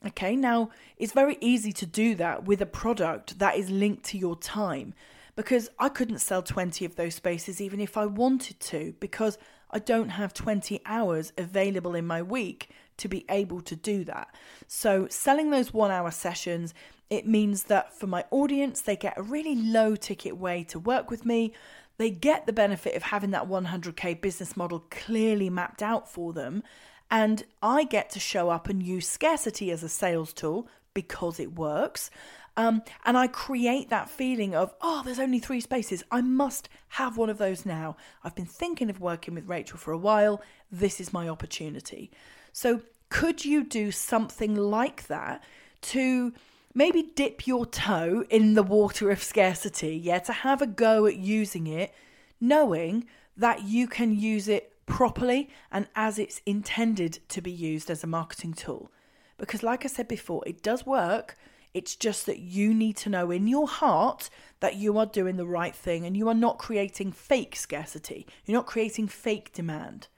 Okay, 0.06 0.36
now 0.36 0.70
it's 0.96 1.12
very 1.12 1.36
easy 1.40 1.72
to 1.72 1.86
do 1.86 2.14
that 2.14 2.44
with 2.44 2.62
a 2.62 2.66
product 2.66 3.40
that 3.40 3.56
is 3.56 3.68
linked 3.68 4.04
to 4.04 4.18
your 4.18 4.36
time 4.36 4.94
because 5.36 5.68
I 5.78 5.88
couldn't 5.88 6.20
sell 6.20 6.42
20 6.42 6.84
of 6.84 6.96
those 6.96 7.16
spaces 7.16 7.60
even 7.60 7.80
if 7.80 7.96
I 7.96 8.06
wanted 8.06 8.58
to 8.60 8.94
because 9.00 9.38
I 9.70 9.80
don't 9.80 10.10
have 10.10 10.32
20 10.32 10.80
hours 10.86 11.32
available 11.36 11.94
in 11.94 12.06
my 12.06 12.22
week 12.22 12.70
to 12.98 13.08
be 13.08 13.24
able 13.28 13.60
to 13.62 13.76
do 13.76 14.04
that. 14.04 14.34
So, 14.66 15.06
selling 15.08 15.50
those 15.50 15.72
one 15.72 15.90
hour 15.90 16.10
sessions 16.10 16.74
it 17.10 17.26
means 17.26 17.64
that 17.64 17.94
for 17.94 18.06
my 18.06 18.24
audience, 18.30 18.80
they 18.80 18.96
get 18.96 19.18
a 19.18 19.22
really 19.22 19.54
low 19.54 19.96
ticket 19.96 20.36
way 20.36 20.64
to 20.64 20.78
work 20.78 21.10
with 21.10 21.24
me. 21.24 21.54
They 21.96 22.10
get 22.10 22.46
the 22.46 22.52
benefit 22.52 22.94
of 22.94 23.04
having 23.04 23.30
that 23.30 23.48
100k 23.48 24.20
business 24.20 24.56
model 24.56 24.84
clearly 24.90 25.50
mapped 25.50 25.82
out 25.82 26.08
for 26.08 26.32
them. 26.32 26.62
And 27.10 27.44
I 27.62 27.84
get 27.84 28.10
to 28.10 28.20
show 28.20 28.50
up 28.50 28.68
and 28.68 28.82
use 28.82 29.08
scarcity 29.08 29.70
as 29.70 29.82
a 29.82 29.88
sales 29.88 30.32
tool 30.32 30.68
because 30.92 31.40
it 31.40 31.54
works. 31.54 32.10
Um, 32.58 32.82
and 33.04 33.16
I 33.16 33.28
create 33.28 33.88
that 33.88 34.10
feeling 34.10 34.54
of, 34.54 34.74
oh, 34.80 35.02
there's 35.04 35.20
only 35.20 35.38
three 35.38 35.60
spaces. 35.60 36.02
I 36.10 36.20
must 36.20 36.68
have 36.88 37.16
one 37.16 37.30
of 37.30 37.38
those 37.38 37.64
now. 37.64 37.96
I've 38.24 38.34
been 38.34 38.46
thinking 38.46 38.90
of 38.90 39.00
working 39.00 39.34
with 39.34 39.48
Rachel 39.48 39.78
for 39.78 39.92
a 39.92 39.98
while. 39.98 40.42
This 40.70 41.00
is 41.00 41.12
my 41.12 41.28
opportunity. 41.28 42.10
So, 42.52 42.82
could 43.10 43.44
you 43.44 43.64
do 43.64 43.90
something 43.90 44.54
like 44.54 45.06
that 45.06 45.42
to 45.80 46.34
maybe 46.74 47.10
dip 47.14 47.46
your 47.46 47.66
toe 47.66 48.24
in 48.30 48.54
the 48.54 48.62
water 48.62 49.10
of 49.10 49.22
scarcity? 49.22 49.96
Yeah, 49.96 50.18
to 50.20 50.32
have 50.32 50.62
a 50.62 50.66
go 50.66 51.06
at 51.06 51.16
using 51.16 51.66
it, 51.66 51.92
knowing 52.40 53.06
that 53.36 53.64
you 53.64 53.86
can 53.86 54.18
use 54.18 54.48
it 54.48 54.72
properly 54.86 55.50
and 55.70 55.86
as 55.94 56.18
it's 56.18 56.40
intended 56.46 57.20
to 57.28 57.40
be 57.40 57.50
used 57.50 57.90
as 57.90 58.02
a 58.02 58.06
marketing 58.06 58.54
tool. 58.54 58.90
Because, 59.36 59.62
like 59.62 59.84
I 59.84 59.88
said 59.88 60.08
before, 60.08 60.42
it 60.46 60.62
does 60.62 60.84
work 60.84 61.36
it's 61.74 61.96
just 61.96 62.26
that 62.26 62.38
you 62.38 62.72
need 62.72 62.96
to 62.98 63.10
know 63.10 63.30
in 63.30 63.46
your 63.46 63.68
heart 63.68 64.30
that 64.60 64.76
you 64.76 64.98
are 64.98 65.06
doing 65.06 65.36
the 65.36 65.46
right 65.46 65.74
thing 65.74 66.04
and 66.04 66.16
you 66.16 66.28
are 66.28 66.34
not 66.34 66.58
creating 66.58 67.12
fake 67.12 67.54
scarcity. 67.54 68.26
You're 68.44 68.58
not 68.58 68.66
creating 68.66 69.08
fake 69.08 69.52
demand. 69.52 70.08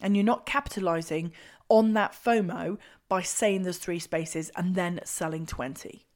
And 0.00 0.16
you're 0.16 0.24
not 0.24 0.46
capitalizing 0.46 1.32
on 1.68 1.94
that 1.94 2.12
FOMO 2.12 2.78
by 3.08 3.22
saying 3.22 3.62
there's 3.62 3.78
three 3.78 3.98
spaces 3.98 4.50
and 4.56 4.74
then 4.74 5.00
selling 5.04 5.46
20. 5.46 6.06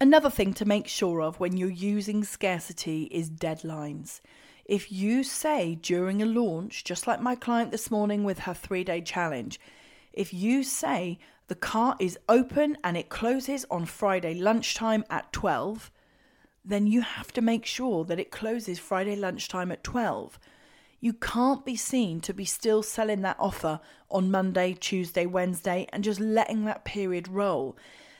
Another 0.00 0.30
thing 0.30 0.54
to 0.54 0.64
make 0.64 0.86
sure 0.86 1.20
of 1.20 1.40
when 1.40 1.56
you're 1.56 1.70
using 1.70 2.22
scarcity 2.22 3.04
is 3.04 3.30
deadlines. 3.30 4.20
If 4.64 4.92
you 4.92 5.24
say 5.24 5.74
during 5.74 6.22
a 6.22 6.26
launch, 6.26 6.84
just 6.84 7.06
like 7.06 7.20
my 7.20 7.34
client 7.34 7.72
this 7.72 7.90
morning 7.90 8.22
with 8.22 8.40
her 8.40 8.54
three 8.54 8.84
day 8.84 9.00
challenge, 9.00 9.58
if 10.12 10.32
you 10.32 10.62
say 10.62 11.18
the 11.48 11.54
car 11.54 11.96
is 11.98 12.18
open 12.28 12.76
and 12.84 12.96
it 12.96 13.08
closes 13.08 13.64
on 13.70 13.86
Friday 13.86 14.34
lunchtime 14.34 15.04
at 15.10 15.32
12, 15.32 15.90
then 16.64 16.86
you 16.86 17.00
have 17.00 17.32
to 17.32 17.40
make 17.40 17.64
sure 17.64 18.04
that 18.04 18.20
it 18.20 18.30
closes 18.30 18.78
Friday 18.78 19.16
lunchtime 19.16 19.72
at 19.72 19.82
12. 19.82 20.38
You 21.00 21.12
can't 21.12 21.64
be 21.64 21.76
seen 21.76 22.20
to 22.22 22.34
be 22.34 22.44
still 22.44 22.82
selling 22.82 23.22
that 23.22 23.36
offer 23.38 23.80
on 24.10 24.30
Monday, 24.30 24.74
Tuesday, 24.74 25.26
Wednesday, 25.26 25.86
and 25.92 26.02
just 26.02 26.18
letting 26.18 26.64
that 26.64 26.84
period 26.84 27.28
roll 27.28 27.76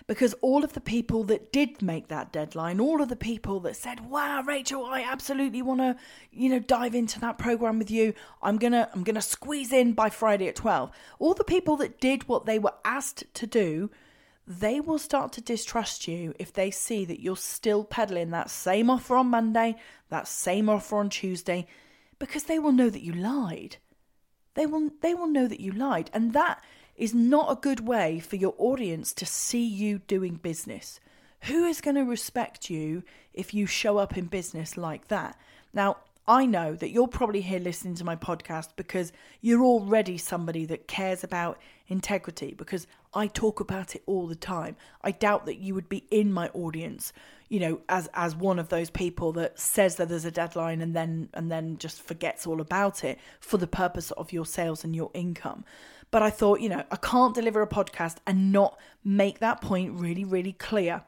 because 0.09 0.35
all 0.41 0.65
of 0.65 0.73
the 0.73 0.81
people 0.81 1.23
that 1.25 1.53
did 1.53 1.83
make 1.83 2.09
that 2.09 2.33
deadline, 2.33 2.81
all 2.81 3.03
of 3.03 3.11
the 3.11 3.17
people 3.17 3.61
that 3.61 3.77
said, 3.77 4.09
"Wow, 4.09 4.43
Rachel, 4.43 4.87
I 4.87 5.03
absolutely 5.03 5.61
want 5.61 5.81
to, 5.81 5.97
you 6.33 6.49
know, 6.49 6.59
dive 6.59 6.95
into 6.95 7.21
that 7.21 7.37
program 7.37 7.79
with 7.79 7.91
you. 7.91 8.15
I'm 8.43 8.59
to 8.59 8.89
I'm 8.93 9.05
to 9.05 9.21
squeeze 9.21 9.73
in 9.73 9.93
by 9.93 10.09
Friday 10.09 10.49
at 10.49 10.57
12." 10.57 10.91
All 11.19 11.35
the 11.35 11.45
people 11.45 11.77
that 11.77 12.01
did 12.01 12.27
what 12.27 12.47
they 12.47 12.59
were 12.59 12.75
asked 12.85 13.25
to 13.35 13.47
do, 13.47 13.91
they 14.47 14.81
will 14.81 14.99
start 14.99 15.31
to 15.33 15.43
distrust 15.43 16.09
you 16.09 16.33
if 16.39 16.53
they 16.53 16.71
see 16.71 17.05
that 17.05 17.21
you're 17.21 17.37
still 17.37 17.85
peddling 17.85 18.31
that 18.31 18.51
same 18.51 18.89
offer 18.89 19.15
on 19.15 19.27
Monday, 19.27 19.77
that 20.09 20.27
same 20.27 20.71
offer 20.71 20.97
on 20.97 21.11
Tuesday, 21.11 21.67
because 22.19 22.45
they 22.45 22.59
will 22.59 22.73
know 22.73 22.91
that 22.91 23.03
you 23.03 23.13
lied. 23.13 23.77
They 24.55 24.67
will 24.67 24.91
they 25.03 25.15
will 25.15 25.29
know 25.29 25.47
that 25.47 25.61
you 25.61 25.73
lied, 25.73 26.11
and 26.13 26.33
that 26.33 26.63
is 26.97 27.15
not 27.15 27.51
a 27.51 27.61
good 27.61 27.81
way 27.81 28.19
for 28.19 28.37
your 28.37 28.55
audience 28.59 29.13
to 29.15 29.27
see 29.27 29.65
you 29.65 30.01
doing 30.01 30.35
business. 30.35 30.99
Who 31.43 31.65
is 31.65 31.81
going 31.81 31.95
to 31.95 32.03
respect 32.03 32.69
you 32.69 33.05
if 33.33 33.55
you 33.55 33.67
show 33.67 33.99
up 33.99 34.19
in 34.19 34.27
business 34.27 34.77
like 34.77 35.07
that? 35.09 35.39
Now, 35.73 35.99
I 36.29 36.45
know 36.45 36.75
that 36.75 36.91
you're 36.91 37.09
probably 37.09 37.41
here 37.41 37.59
listening 37.59 37.95
to 37.95 38.05
my 38.05 38.15
podcast 38.15 38.77
because 38.77 39.13
you're 39.41 39.65
already 39.65 40.19
somebody 40.19 40.67
that 40.67 40.87
cares 40.87 41.25
about 41.25 41.59
integrity 41.87 42.53
because 42.53 42.87
I 43.15 43.29
talk 43.29 43.61
about 43.61 43.97
it 43.97 44.03
all 44.05 44.27
the 44.27 44.35
time. 44.37 44.77
I 45.01 45.11
doubt 45.11 45.47
that 45.47 45.57
you 45.57 45.75
would 45.75 45.89
be 45.89 46.05
in 46.11 46.31
my 46.31 46.49
audience, 46.49 47.15
you 47.49 47.61
know, 47.61 47.81
as 47.89 48.11
as 48.13 48.37
one 48.37 48.59
of 48.59 48.69
those 48.69 48.91
people 48.91 49.33
that 49.33 49.59
says 49.59 49.97
that 49.97 50.11
there's 50.11 50.27
a 50.27 50.31
deadline 50.31 50.83
and 50.83 50.95
then 50.95 51.31
and 51.33 51.51
then 51.51 51.79
just 51.79 52.03
forgets 52.03 52.47
all 52.47 52.61
about 52.61 53.05
it 53.05 53.19
for 53.41 53.57
the 53.57 53.67
purpose 53.67 54.11
of 54.11 54.31
your 54.31 54.45
sales 54.45 54.85
and 54.85 54.95
your 54.95 55.11
income. 55.15 55.65
But 56.11 56.23
I 56.23 56.29
thought, 56.29 56.61
you 56.61 56.69
know, 56.69 56.85
I 56.91 56.97
can't 56.97 57.35
deliver 57.35 57.63
a 57.63 57.67
podcast 57.67 58.17
and 58.27 58.53
not 58.53 58.79
make 59.03 59.39
that 59.39 59.63
point 59.63 59.99
really, 59.99 60.25
really 60.25 60.53
clear. 60.53 61.05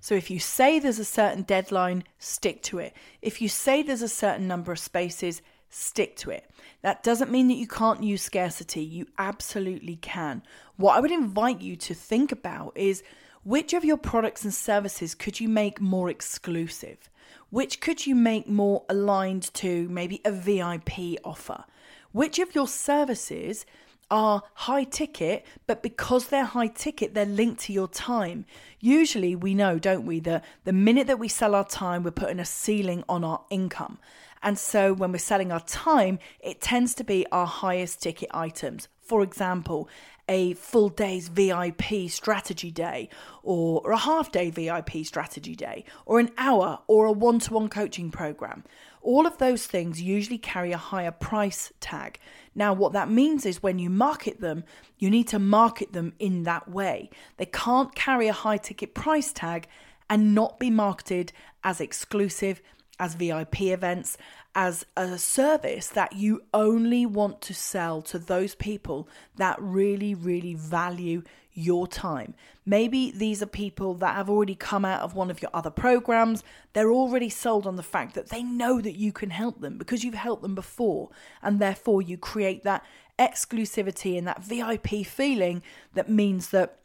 So 0.00 0.14
if 0.14 0.30
you 0.30 0.38
say 0.38 0.78
there's 0.78 0.98
a 0.98 1.04
certain 1.04 1.42
deadline, 1.42 2.04
stick 2.18 2.62
to 2.64 2.78
it. 2.78 2.94
If 3.22 3.40
you 3.40 3.48
say 3.48 3.82
there's 3.82 4.02
a 4.02 4.08
certain 4.08 4.46
number 4.46 4.72
of 4.72 4.78
spaces, 4.78 5.42
stick 5.70 6.16
to 6.16 6.30
it. 6.30 6.48
That 6.82 7.02
doesn't 7.02 7.30
mean 7.30 7.48
that 7.48 7.54
you 7.54 7.66
can't 7.66 8.02
use 8.02 8.22
scarcity. 8.22 8.82
You 8.82 9.06
absolutely 9.18 9.96
can. 9.96 10.42
What 10.76 10.96
I 10.96 11.00
would 11.00 11.10
invite 11.10 11.60
you 11.60 11.76
to 11.76 11.94
think 11.94 12.32
about 12.32 12.72
is 12.76 13.02
which 13.42 13.74
of 13.74 13.84
your 13.84 13.96
products 13.96 14.44
and 14.44 14.54
services 14.54 15.14
could 15.14 15.40
you 15.40 15.48
make 15.48 15.80
more 15.80 16.08
exclusive? 16.08 17.10
Which 17.50 17.80
could 17.80 18.06
you 18.06 18.14
make 18.14 18.48
more 18.48 18.84
aligned 18.88 19.52
to 19.54 19.88
maybe 19.88 20.20
a 20.24 20.32
VIP 20.32 21.18
offer? 21.24 21.64
Which 22.12 22.38
of 22.38 22.54
your 22.54 22.68
services 22.68 23.66
are 24.10 24.42
high 24.54 24.84
ticket, 24.84 25.44
but 25.66 25.82
because 25.82 26.28
they're 26.28 26.44
high 26.44 26.68
ticket, 26.68 27.14
they're 27.14 27.24
linked 27.24 27.62
to 27.62 27.72
your 27.72 27.88
time. 27.88 28.46
Usually, 28.80 29.34
we 29.34 29.54
know, 29.54 29.78
don't 29.78 30.06
we, 30.06 30.20
that 30.20 30.44
the 30.64 30.72
minute 30.72 31.06
that 31.06 31.18
we 31.18 31.28
sell 31.28 31.54
our 31.54 31.64
time, 31.64 32.02
we're 32.02 32.10
putting 32.10 32.40
a 32.40 32.44
ceiling 32.44 33.04
on 33.08 33.24
our 33.24 33.44
income. 33.50 33.98
And 34.42 34.58
so, 34.58 34.92
when 34.92 35.12
we're 35.12 35.18
selling 35.18 35.50
our 35.52 35.60
time, 35.60 36.18
it 36.40 36.60
tends 36.60 36.94
to 36.96 37.04
be 37.04 37.26
our 37.32 37.46
highest 37.46 38.02
ticket 38.02 38.28
items. 38.32 38.88
For 39.00 39.22
example, 39.22 39.88
a 40.28 40.54
full 40.54 40.88
day's 40.88 41.28
VIP 41.28 42.08
strategy 42.08 42.70
day, 42.70 43.08
or 43.42 43.90
a 43.90 43.96
half 43.96 44.32
day 44.32 44.50
VIP 44.50 45.04
strategy 45.04 45.54
day, 45.54 45.84
or 46.06 46.18
an 46.20 46.30
hour, 46.38 46.80
or 46.86 47.06
a 47.06 47.12
one 47.12 47.38
to 47.40 47.54
one 47.54 47.68
coaching 47.68 48.10
program. 48.10 48.64
All 49.04 49.26
of 49.26 49.36
those 49.36 49.66
things 49.66 50.00
usually 50.00 50.38
carry 50.38 50.72
a 50.72 50.78
higher 50.78 51.10
price 51.10 51.72
tag. 51.78 52.18
Now, 52.54 52.72
what 52.72 52.94
that 52.94 53.10
means 53.10 53.44
is 53.44 53.62
when 53.62 53.78
you 53.78 53.90
market 53.90 54.40
them, 54.40 54.64
you 54.98 55.10
need 55.10 55.28
to 55.28 55.38
market 55.38 55.92
them 55.92 56.14
in 56.18 56.44
that 56.44 56.70
way. 56.70 57.10
They 57.36 57.44
can't 57.44 57.94
carry 57.94 58.28
a 58.28 58.32
high 58.32 58.56
ticket 58.56 58.94
price 58.94 59.30
tag 59.30 59.68
and 60.08 60.34
not 60.34 60.58
be 60.58 60.70
marketed 60.70 61.32
as 61.62 61.82
exclusive, 61.82 62.62
as 62.98 63.14
VIP 63.14 63.62
events, 63.62 64.16
as 64.54 64.86
a 64.96 65.18
service 65.18 65.88
that 65.88 66.14
you 66.14 66.42
only 66.54 67.04
want 67.06 67.40
to 67.42 67.54
sell 67.54 68.02
to 68.02 68.18
those 68.18 68.54
people 68.54 69.08
that 69.36 69.56
really, 69.60 70.14
really 70.14 70.54
value 70.54 71.22
your 71.54 71.86
time. 71.86 72.34
Maybe 72.66 73.10
these 73.12 73.42
are 73.42 73.46
people 73.46 73.94
that 73.94 74.16
have 74.16 74.28
already 74.28 74.54
come 74.56 74.84
out 74.84 75.02
of 75.02 75.14
one 75.14 75.30
of 75.30 75.40
your 75.40 75.50
other 75.54 75.70
programs. 75.70 76.42
They're 76.72 76.92
already 76.92 77.28
sold 77.28 77.66
on 77.66 77.76
the 77.76 77.82
fact 77.82 78.14
that 78.14 78.30
they 78.30 78.42
know 78.42 78.80
that 78.80 78.96
you 78.96 79.12
can 79.12 79.30
help 79.30 79.60
them 79.60 79.78
because 79.78 80.02
you've 80.02 80.14
helped 80.14 80.42
them 80.42 80.54
before. 80.54 81.10
And 81.42 81.60
therefore, 81.60 82.02
you 82.02 82.18
create 82.18 82.64
that 82.64 82.84
exclusivity 83.18 84.18
and 84.18 84.26
that 84.26 84.42
VIP 84.42 85.06
feeling 85.06 85.62
that 85.94 86.08
means 86.08 86.50
that 86.50 86.78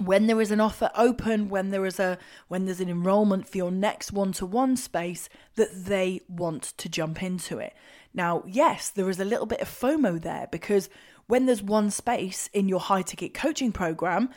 when 0.00 0.26
there 0.26 0.40
is 0.40 0.50
an 0.50 0.60
offer 0.60 0.90
open 0.94 1.48
when 1.48 1.70
there 1.70 1.84
is 1.84 2.00
a 2.00 2.18
when 2.48 2.64
there's 2.64 2.80
an 2.80 2.88
enrollment 2.88 3.46
for 3.46 3.58
your 3.58 3.70
next 3.70 4.12
one-to-one 4.12 4.76
space 4.76 5.28
that 5.56 5.84
they 5.84 6.20
want 6.28 6.62
to 6.78 6.88
jump 6.88 7.22
into 7.22 7.58
it. 7.58 7.74
Now 8.14 8.42
yes 8.46 8.88
there 8.88 9.10
is 9.10 9.20
a 9.20 9.24
little 9.24 9.46
bit 9.46 9.60
of 9.60 9.68
fomo 9.68 10.20
there 10.20 10.48
because 10.50 10.88
when 11.26 11.46
there's 11.46 11.62
one 11.62 11.90
space 11.90 12.48
in 12.52 12.68
your 12.68 12.80
high 12.80 13.02
ticket 13.02 13.34
coaching 13.34 13.72
program 13.72 14.30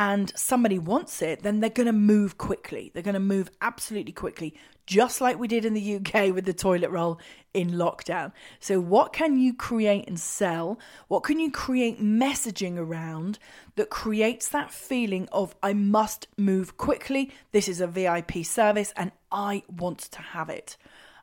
and 0.00 0.32
somebody 0.34 0.78
wants 0.78 1.20
it, 1.20 1.42
then 1.42 1.60
they're 1.60 1.68
going 1.68 1.84
to 1.84 1.92
move 1.92 2.38
quickly. 2.38 2.90
They're 2.94 3.02
going 3.02 3.12
to 3.12 3.20
move 3.20 3.50
absolutely 3.60 4.12
quickly, 4.12 4.54
just 4.86 5.20
like 5.20 5.38
we 5.38 5.46
did 5.46 5.66
in 5.66 5.74
the 5.74 5.96
UK 5.96 6.34
with 6.34 6.46
the 6.46 6.54
toilet 6.54 6.88
roll 6.88 7.20
in 7.52 7.72
lockdown. 7.72 8.32
So, 8.60 8.80
what 8.80 9.12
can 9.12 9.38
you 9.38 9.52
create 9.52 10.08
and 10.08 10.18
sell? 10.18 10.78
What 11.08 11.22
can 11.22 11.38
you 11.38 11.50
create 11.50 12.02
messaging 12.02 12.78
around 12.78 13.38
that 13.76 13.90
creates 13.90 14.48
that 14.48 14.72
feeling 14.72 15.28
of, 15.32 15.54
I 15.62 15.74
must 15.74 16.28
move 16.38 16.78
quickly? 16.78 17.30
This 17.52 17.68
is 17.68 17.82
a 17.82 17.86
VIP 17.86 18.42
service 18.42 18.94
and 18.96 19.12
I 19.30 19.64
want 19.68 19.98
to 19.98 20.22
have 20.22 20.48
it. 20.48 20.78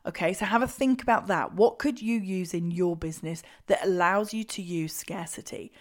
Okay, 0.06 0.32
so 0.32 0.44
have 0.44 0.62
a 0.62 0.68
think 0.68 1.02
about 1.02 1.26
that. 1.26 1.52
What 1.52 1.80
could 1.80 2.00
you 2.00 2.20
use 2.20 2.54
in 2.54 2.70
your 2.70 2.94
business 2.94 3.42
that 3.66 3.84
allows 3.84 4.32
you 4.32 4.44
to 4.44 4.62
use 4.62 4.94
scarcity? 4.94 5.72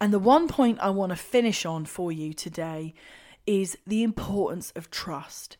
And 0.00 0.12
the 0.12 0.18
one 0.18 0.48
point 0.48 0.78
I 0.80 0.90
want 0.90 1.10
to 1.10 1.16
finish 1.16 1.66
on 1.66 1.84
for 1.84 2.12
you 2.12 2.32
today 2.32 2.94
is 3.46 3.76
the 3.86 4.02
importance 4.02 4.72
of 4.76 4.90
trust. 4.90 5.56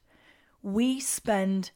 We 0.62 1.00
spend 1.00 1.70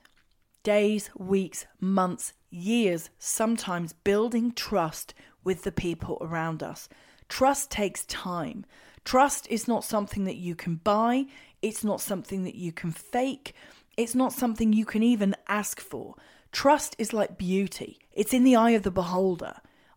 days, 0.63 1.11
weeks, 1.17 1.67
months, 1.81 2.35
years 2.51 3.11
sometimes 3.19 3.93
building 3.93 4.53
trust 4.53 5.15
with 5.43 5.63
the 5.63 5.73
people 5.73 6.19
around 6.21 6.63
us. 6.63 6.89
Trust 7.29 7.71
takes 7.71 8.05
time. 8.07 8.65
Trust 9.05 9.49
is 9.51 9.67
not 9.67 9.85
something 9.85 10.25
that 10.25 10.37
you 10.37 10.55
can 10.55 10.77
buy, 10.77 11.27
it's 11.61 11.83
not 11.83 12.01
something 12.01 12.45
that 12.45 12.55
you 12.55 12.71
can 12.71 12.93
fake, 12.93 13.55
it's 13.97 14.15
not 14.15 14.33
something 14.33 14.73
you 14.73 14.85
can 14.85 15.03
even 15.03 15.35
ask 15.49 15.81
for. 15.81 16.15
Trust 16.53 16.95
is 16.99 17.13
like 17.13 17.39
beauty, 17.39 17.99
it's 18.13 18.33
in 18.33 18.45
the 18.45 18.55
eye 18.55 18.71
of 18.71 18.85
the 18.85 18.91
beholder. 18.93 19.55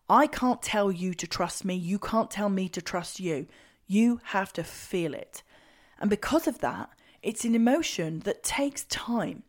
I 0.08 0.26
can't 0.26 0.62
tell 0.62 0.92
you 0.92 1.14
to 1.14 1.26
trust 1.26 1.64
me, 1.64 1.74
you 1.74 1.98
can't 1.98 2.30
tell 2.30 2.48
me 2.48 2.68
to 2.68 2.80
trust 2.80 3.18
you. 3.18 3.46
You 3.86 4.20
have 4.24 4.52
to 4.54 4.62
feel 4.62 5.14
it. 5.14 5.42
And 5.98 6.10
because 6.10 6.46
of 6.46 6.58
that, 6.58 6.90
it's 7.22 7.44
an 7.44 7.54
emotion 7.54 8.20
that 8.20 8.42
takes 8.42 8.84
time. 8.84 9.42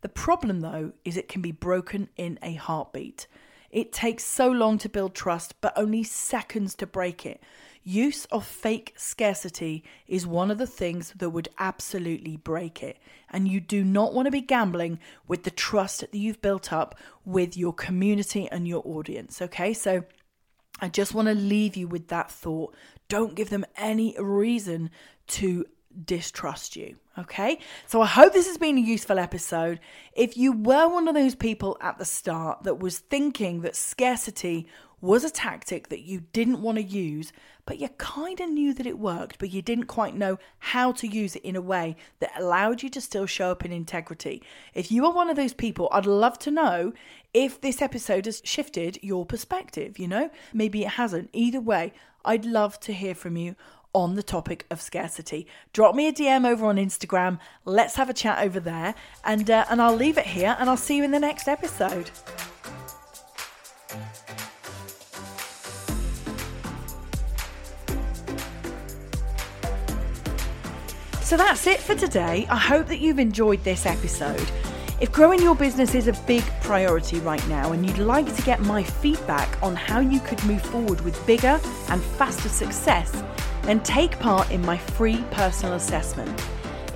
The 0.00 0.08
problem, 0.08 0.60
though, 0.60 0.92
is 1.04 1.16
it 1.16 1.28
can 1.28 1.42
be 1.42 1.52
broken 1.52 2.08
in 2.16 2.38
a 2.42 2.54
heartbeat. 2.54 3.26
It 3.70 3.92
takes 3.92 4.24
so 4.24 4.50
long 4.50 4.78
to 4.78 4.88
build 4.88 5.14
trust, 5.14 5.60
but 5.60 5.72
only 5.76 6.02
seconds 6.02 6.74
to 6.76 6.86
break 6.86 7.24
it. 7.24 7.40
Use 7.82 8.26
of 8.26 8.46
fake 8.46 8.92
scarcity 8.96 9.82
is 10.06 10.26
one 10.26 10.50
of 10.50 10.58
the 10.58 10.66
things 10.66 11.14
that 11.16 11.30
would 11.30 11.48
absolutely 11.58 12.36
break 12.36 12.82
it. 12.82 12.98
And 13.30 13.48
you 13.48 13.60
do 13.60 13.82
not 13.82 14.12
want 14.12 14.26
to 14.26 14.30
be 14.30 14.42
gambling 14.42 14.98
with 15.26 15.44
the 15.44 15.50
trust 15.50 16.00
that 16.00 16.14
you've 16.14 16.42
built 16.42 16.72
up 16.72 16.98
with 17.24 17.56
your 17.56 17.72
community 17.72 18.48
and 18.50 18.68
your 18.68 18.82
audience. 18.84 19.40
Okay, 19.40 19.72
so 19.72 20.04
I 20.80 20.88
just 20.88 21.14
want 21.14 21.28
to 21.28 21.34
leave 21.34 21.76
you 21.76 21.88
with 21.88 22.08
that 22.08 22.30
thought. 22.30 22.74
Don't 23.08 23.34
give 23.34 23.48
them 23.48 23.64
any 23.76 24.14
reason 24.18 24.90
to 25.28 25.64
distrust 26.04 26.76
you. 26.76 26.96
Okay, 27.18 27.58
so 27.86 28.00
I 28.00 28.06
hope 28.06 28.32
this 28.32 28.46
has 28.46 28.56
been 28.56 28.78
a 28.78 28.80
useful 28.80 29.18
episode. 29.18 29.80
If 30.14 30.36
you 30.36 30.52
were 30.52 30.88
one 30.88 31.08
of 31.08 31.14
those 31.14 31.34
people 31.34 31.76
at 31.80 31.98
the 31.98 32.04
start 32.04 32.62
that 32.62 32.78
was 32.78 32.98
thinking 32.98 33.62
that 33.62 33.76
scarcity 33.76 34.68
was 35.00 35.24
a 35.24 35.30
tactic 35.30 35.88
that 35.88 36.02
you 36.02 36.22
didn't 36.32 36.62
want 36.62 36.76
to 36.76 36.82
use, 36.84 37.32
but 37.66 37.78
you 37.78 37.88
kind 37.98 38.40
of 38.40 38.50
knew 38.50 38.74
that 38.74 38.86
it 38.86 38.98
worked, 38.98 39.38
but 39.38 39.50
you 39.50 39.62
didn't 39.62 39.84
quite 39.84 40.16
know 40.16 40.38
how 40.58 40.92
to 40.92 41.06
use 41.06 41.36
it 41.36 41.42
in 41.42 41.56
a 41.56 41.60
way 41.60 41.96
that 42.20 42.38
allowed 42.38 42.82
you 42.82 42.90
to 42.90 43.00
still 43.00 43.26
show 43.26 43.50
up 43.50 43.64
in 43.64 43.72
integrity. 43.72 44.42
If 44.74 44.90
you 44.90 45.04
are 45.06 45.12
one 45.12 45.30
of 45.30 45.36
those 45.36 45.54
people, 45.54 45.88
I'd 45.92 46.06
love 46.06 46.38
to 46.40 46.50
know 46.50 46.92
if 47.32 47.60
this 47.60 47.80
episode 47.80 48.26
has 48.26 48.42
shifted 48.44 48.98
your 49.02 49.24
perspective, 49.24 49.98
you 49.98 50.08
know? 50.08 50.30
Maybe 50.52 50.82
it 50.82 50.90
hasn't. 50.90 51.30
Either 51.32 51.60
way, 51.60 51.92
I'd 52.24 52.44
love 52.44 52.78
to 52.80 52.92
hear 52.92 53.14
from 53.14 53.36
you 53.36 53.56
on 53.92 54.14
the 54.14 54.22
topic 54.22 54.66
of 54.70 54.80
scarcity. 54.80 55.46
Drop 55.72 55.94
me 55.94 56.08
a 56.08 56.12
DM 56.12 56.46
over 56.46 56.66
on 56.66 56.76
Instagram. 56.76 57.38
Let's 57.64 57.96
have 57.96 58.10
a 58.10 58.14
chat 58.14 58.38
over 58.38 58.60
there, 58.60 58.94
and 59.24 59.50
uh, 59.50 59.66
and 59.68 59.82
I'll 59.82 59.96
leave 59.96 60.18
it 60.18 60.26
here, 60.26 60.56
and 60.58 60.70
I'll 60.70 60.76
see 60.76 60.96
you 60.96 61.04
in 61.04 61.10
the 61.10 61.18
next 61.18 61.48
episode. 61.48 62.10
So 71.30 71.36
that's 71.36 71.68
it 71.68 71.78
for 71.78 71.94
today. 71.94 72.44
I 72.50 72.56
hope 72.56 72.88
that 72.88 72.98
you've 72.98 73.20
enjoyed 73.20 73.62
this 73.62 73.86
episode. 73.86 74.50
If 75.00 75.12
growing 75.12 75.40
your 75.40 75.54
business 75.54 75.94
is 75.94 76.08
a 76.08 76.12
big 76.26 76.42
priority 76.60 77.20
right 77.20 77.46
now 77.46 77.70
and 77.70 77.86
you'd 77.86 77.98
like 77.98 78.34
to 78.34 78.42
get 78.42 78.58
my 78.62 78.82
feedback 78.82 79.62
on 79.62 79.76
how 79.76 80.00
you 80.00 80.18
could 80.18 80.44
move 80.44 80.60
forward 80.60 81.00
with 81.02 81.24
bigger 81.28 81.60
and 81.88 82.02
faster 82.02 82.48
success, 82.48 83.22
then 83.62 83.78
take 83.84 84.18
part 84.18 84.50
in 84.50 84.60
my 84.62 84.76
free 84.76 85.24
personal 85.30 85.74
assessment. 85.74 86.36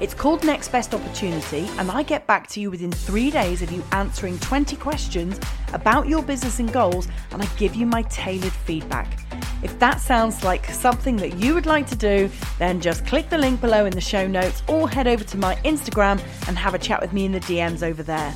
It's 0.00 0.14
called 0.14 0.42
Next 0.42 0.72
Best 0.72 0.94
Opportunity, 0.94 1.68
and 1.78 1.88
I 1.88 2.02
get 2.02 2.26
back 2.26 2.48
to 2.48 2.60
you 2.60 2.72
within 2.72 2.90
three 2.90 3.30
days 3.30 3.62
of 3.62 3.70
you 3.70 3.84
answering 3.92 4.40
20 4.40 4.74
questions 4.74 5.38
about 5.72 6.08
your 6.08 6.24
business 6.24 6.58
and 6.58 6.72
goals, 6.72 7.06
and 7.30 7.40
I 7.40 7.46
give 7.56 7.76
you 7.76 7.86
my 7.86 8.02
tailored 8.02 8.52
feedback. 8.52 9.23
If 9.64 9.78
that 9.78 10.00
sounds 10.00 10.44
like 10.44 10.66
something 10.66 11.16
that 11.16 11.38
you 11.38 11.54
would 11.54 11.64
like 11.64 11.86
to 11.88 11.96
do, 11.96 12.30
then 12.58 12.82
just 12.82 13.06
click 13.06 13.30
the 13.30 13.38
link 13.38 13.62
below 13.62 13.86
in 13.86 13.92
the 13.92 14.00
show 14.00 14.26
notes 14.26 14.62
or 14.68 14.90
head 14.90 15.08
over 15.08 15.24
to 15.24 15.38
my 15.38 15.56
Instagram 15.64 16.20
and 16.46 16.58
have 16.58 16.74
a 16.74 16.78
chat 16.78 17.00
with 17.00 17.14
me 17.14 17.24
in 17.24 17.32
the 17.32 17.40
DMs 17.40 17.82
over 17.82 18.02
there. 18.02 18.32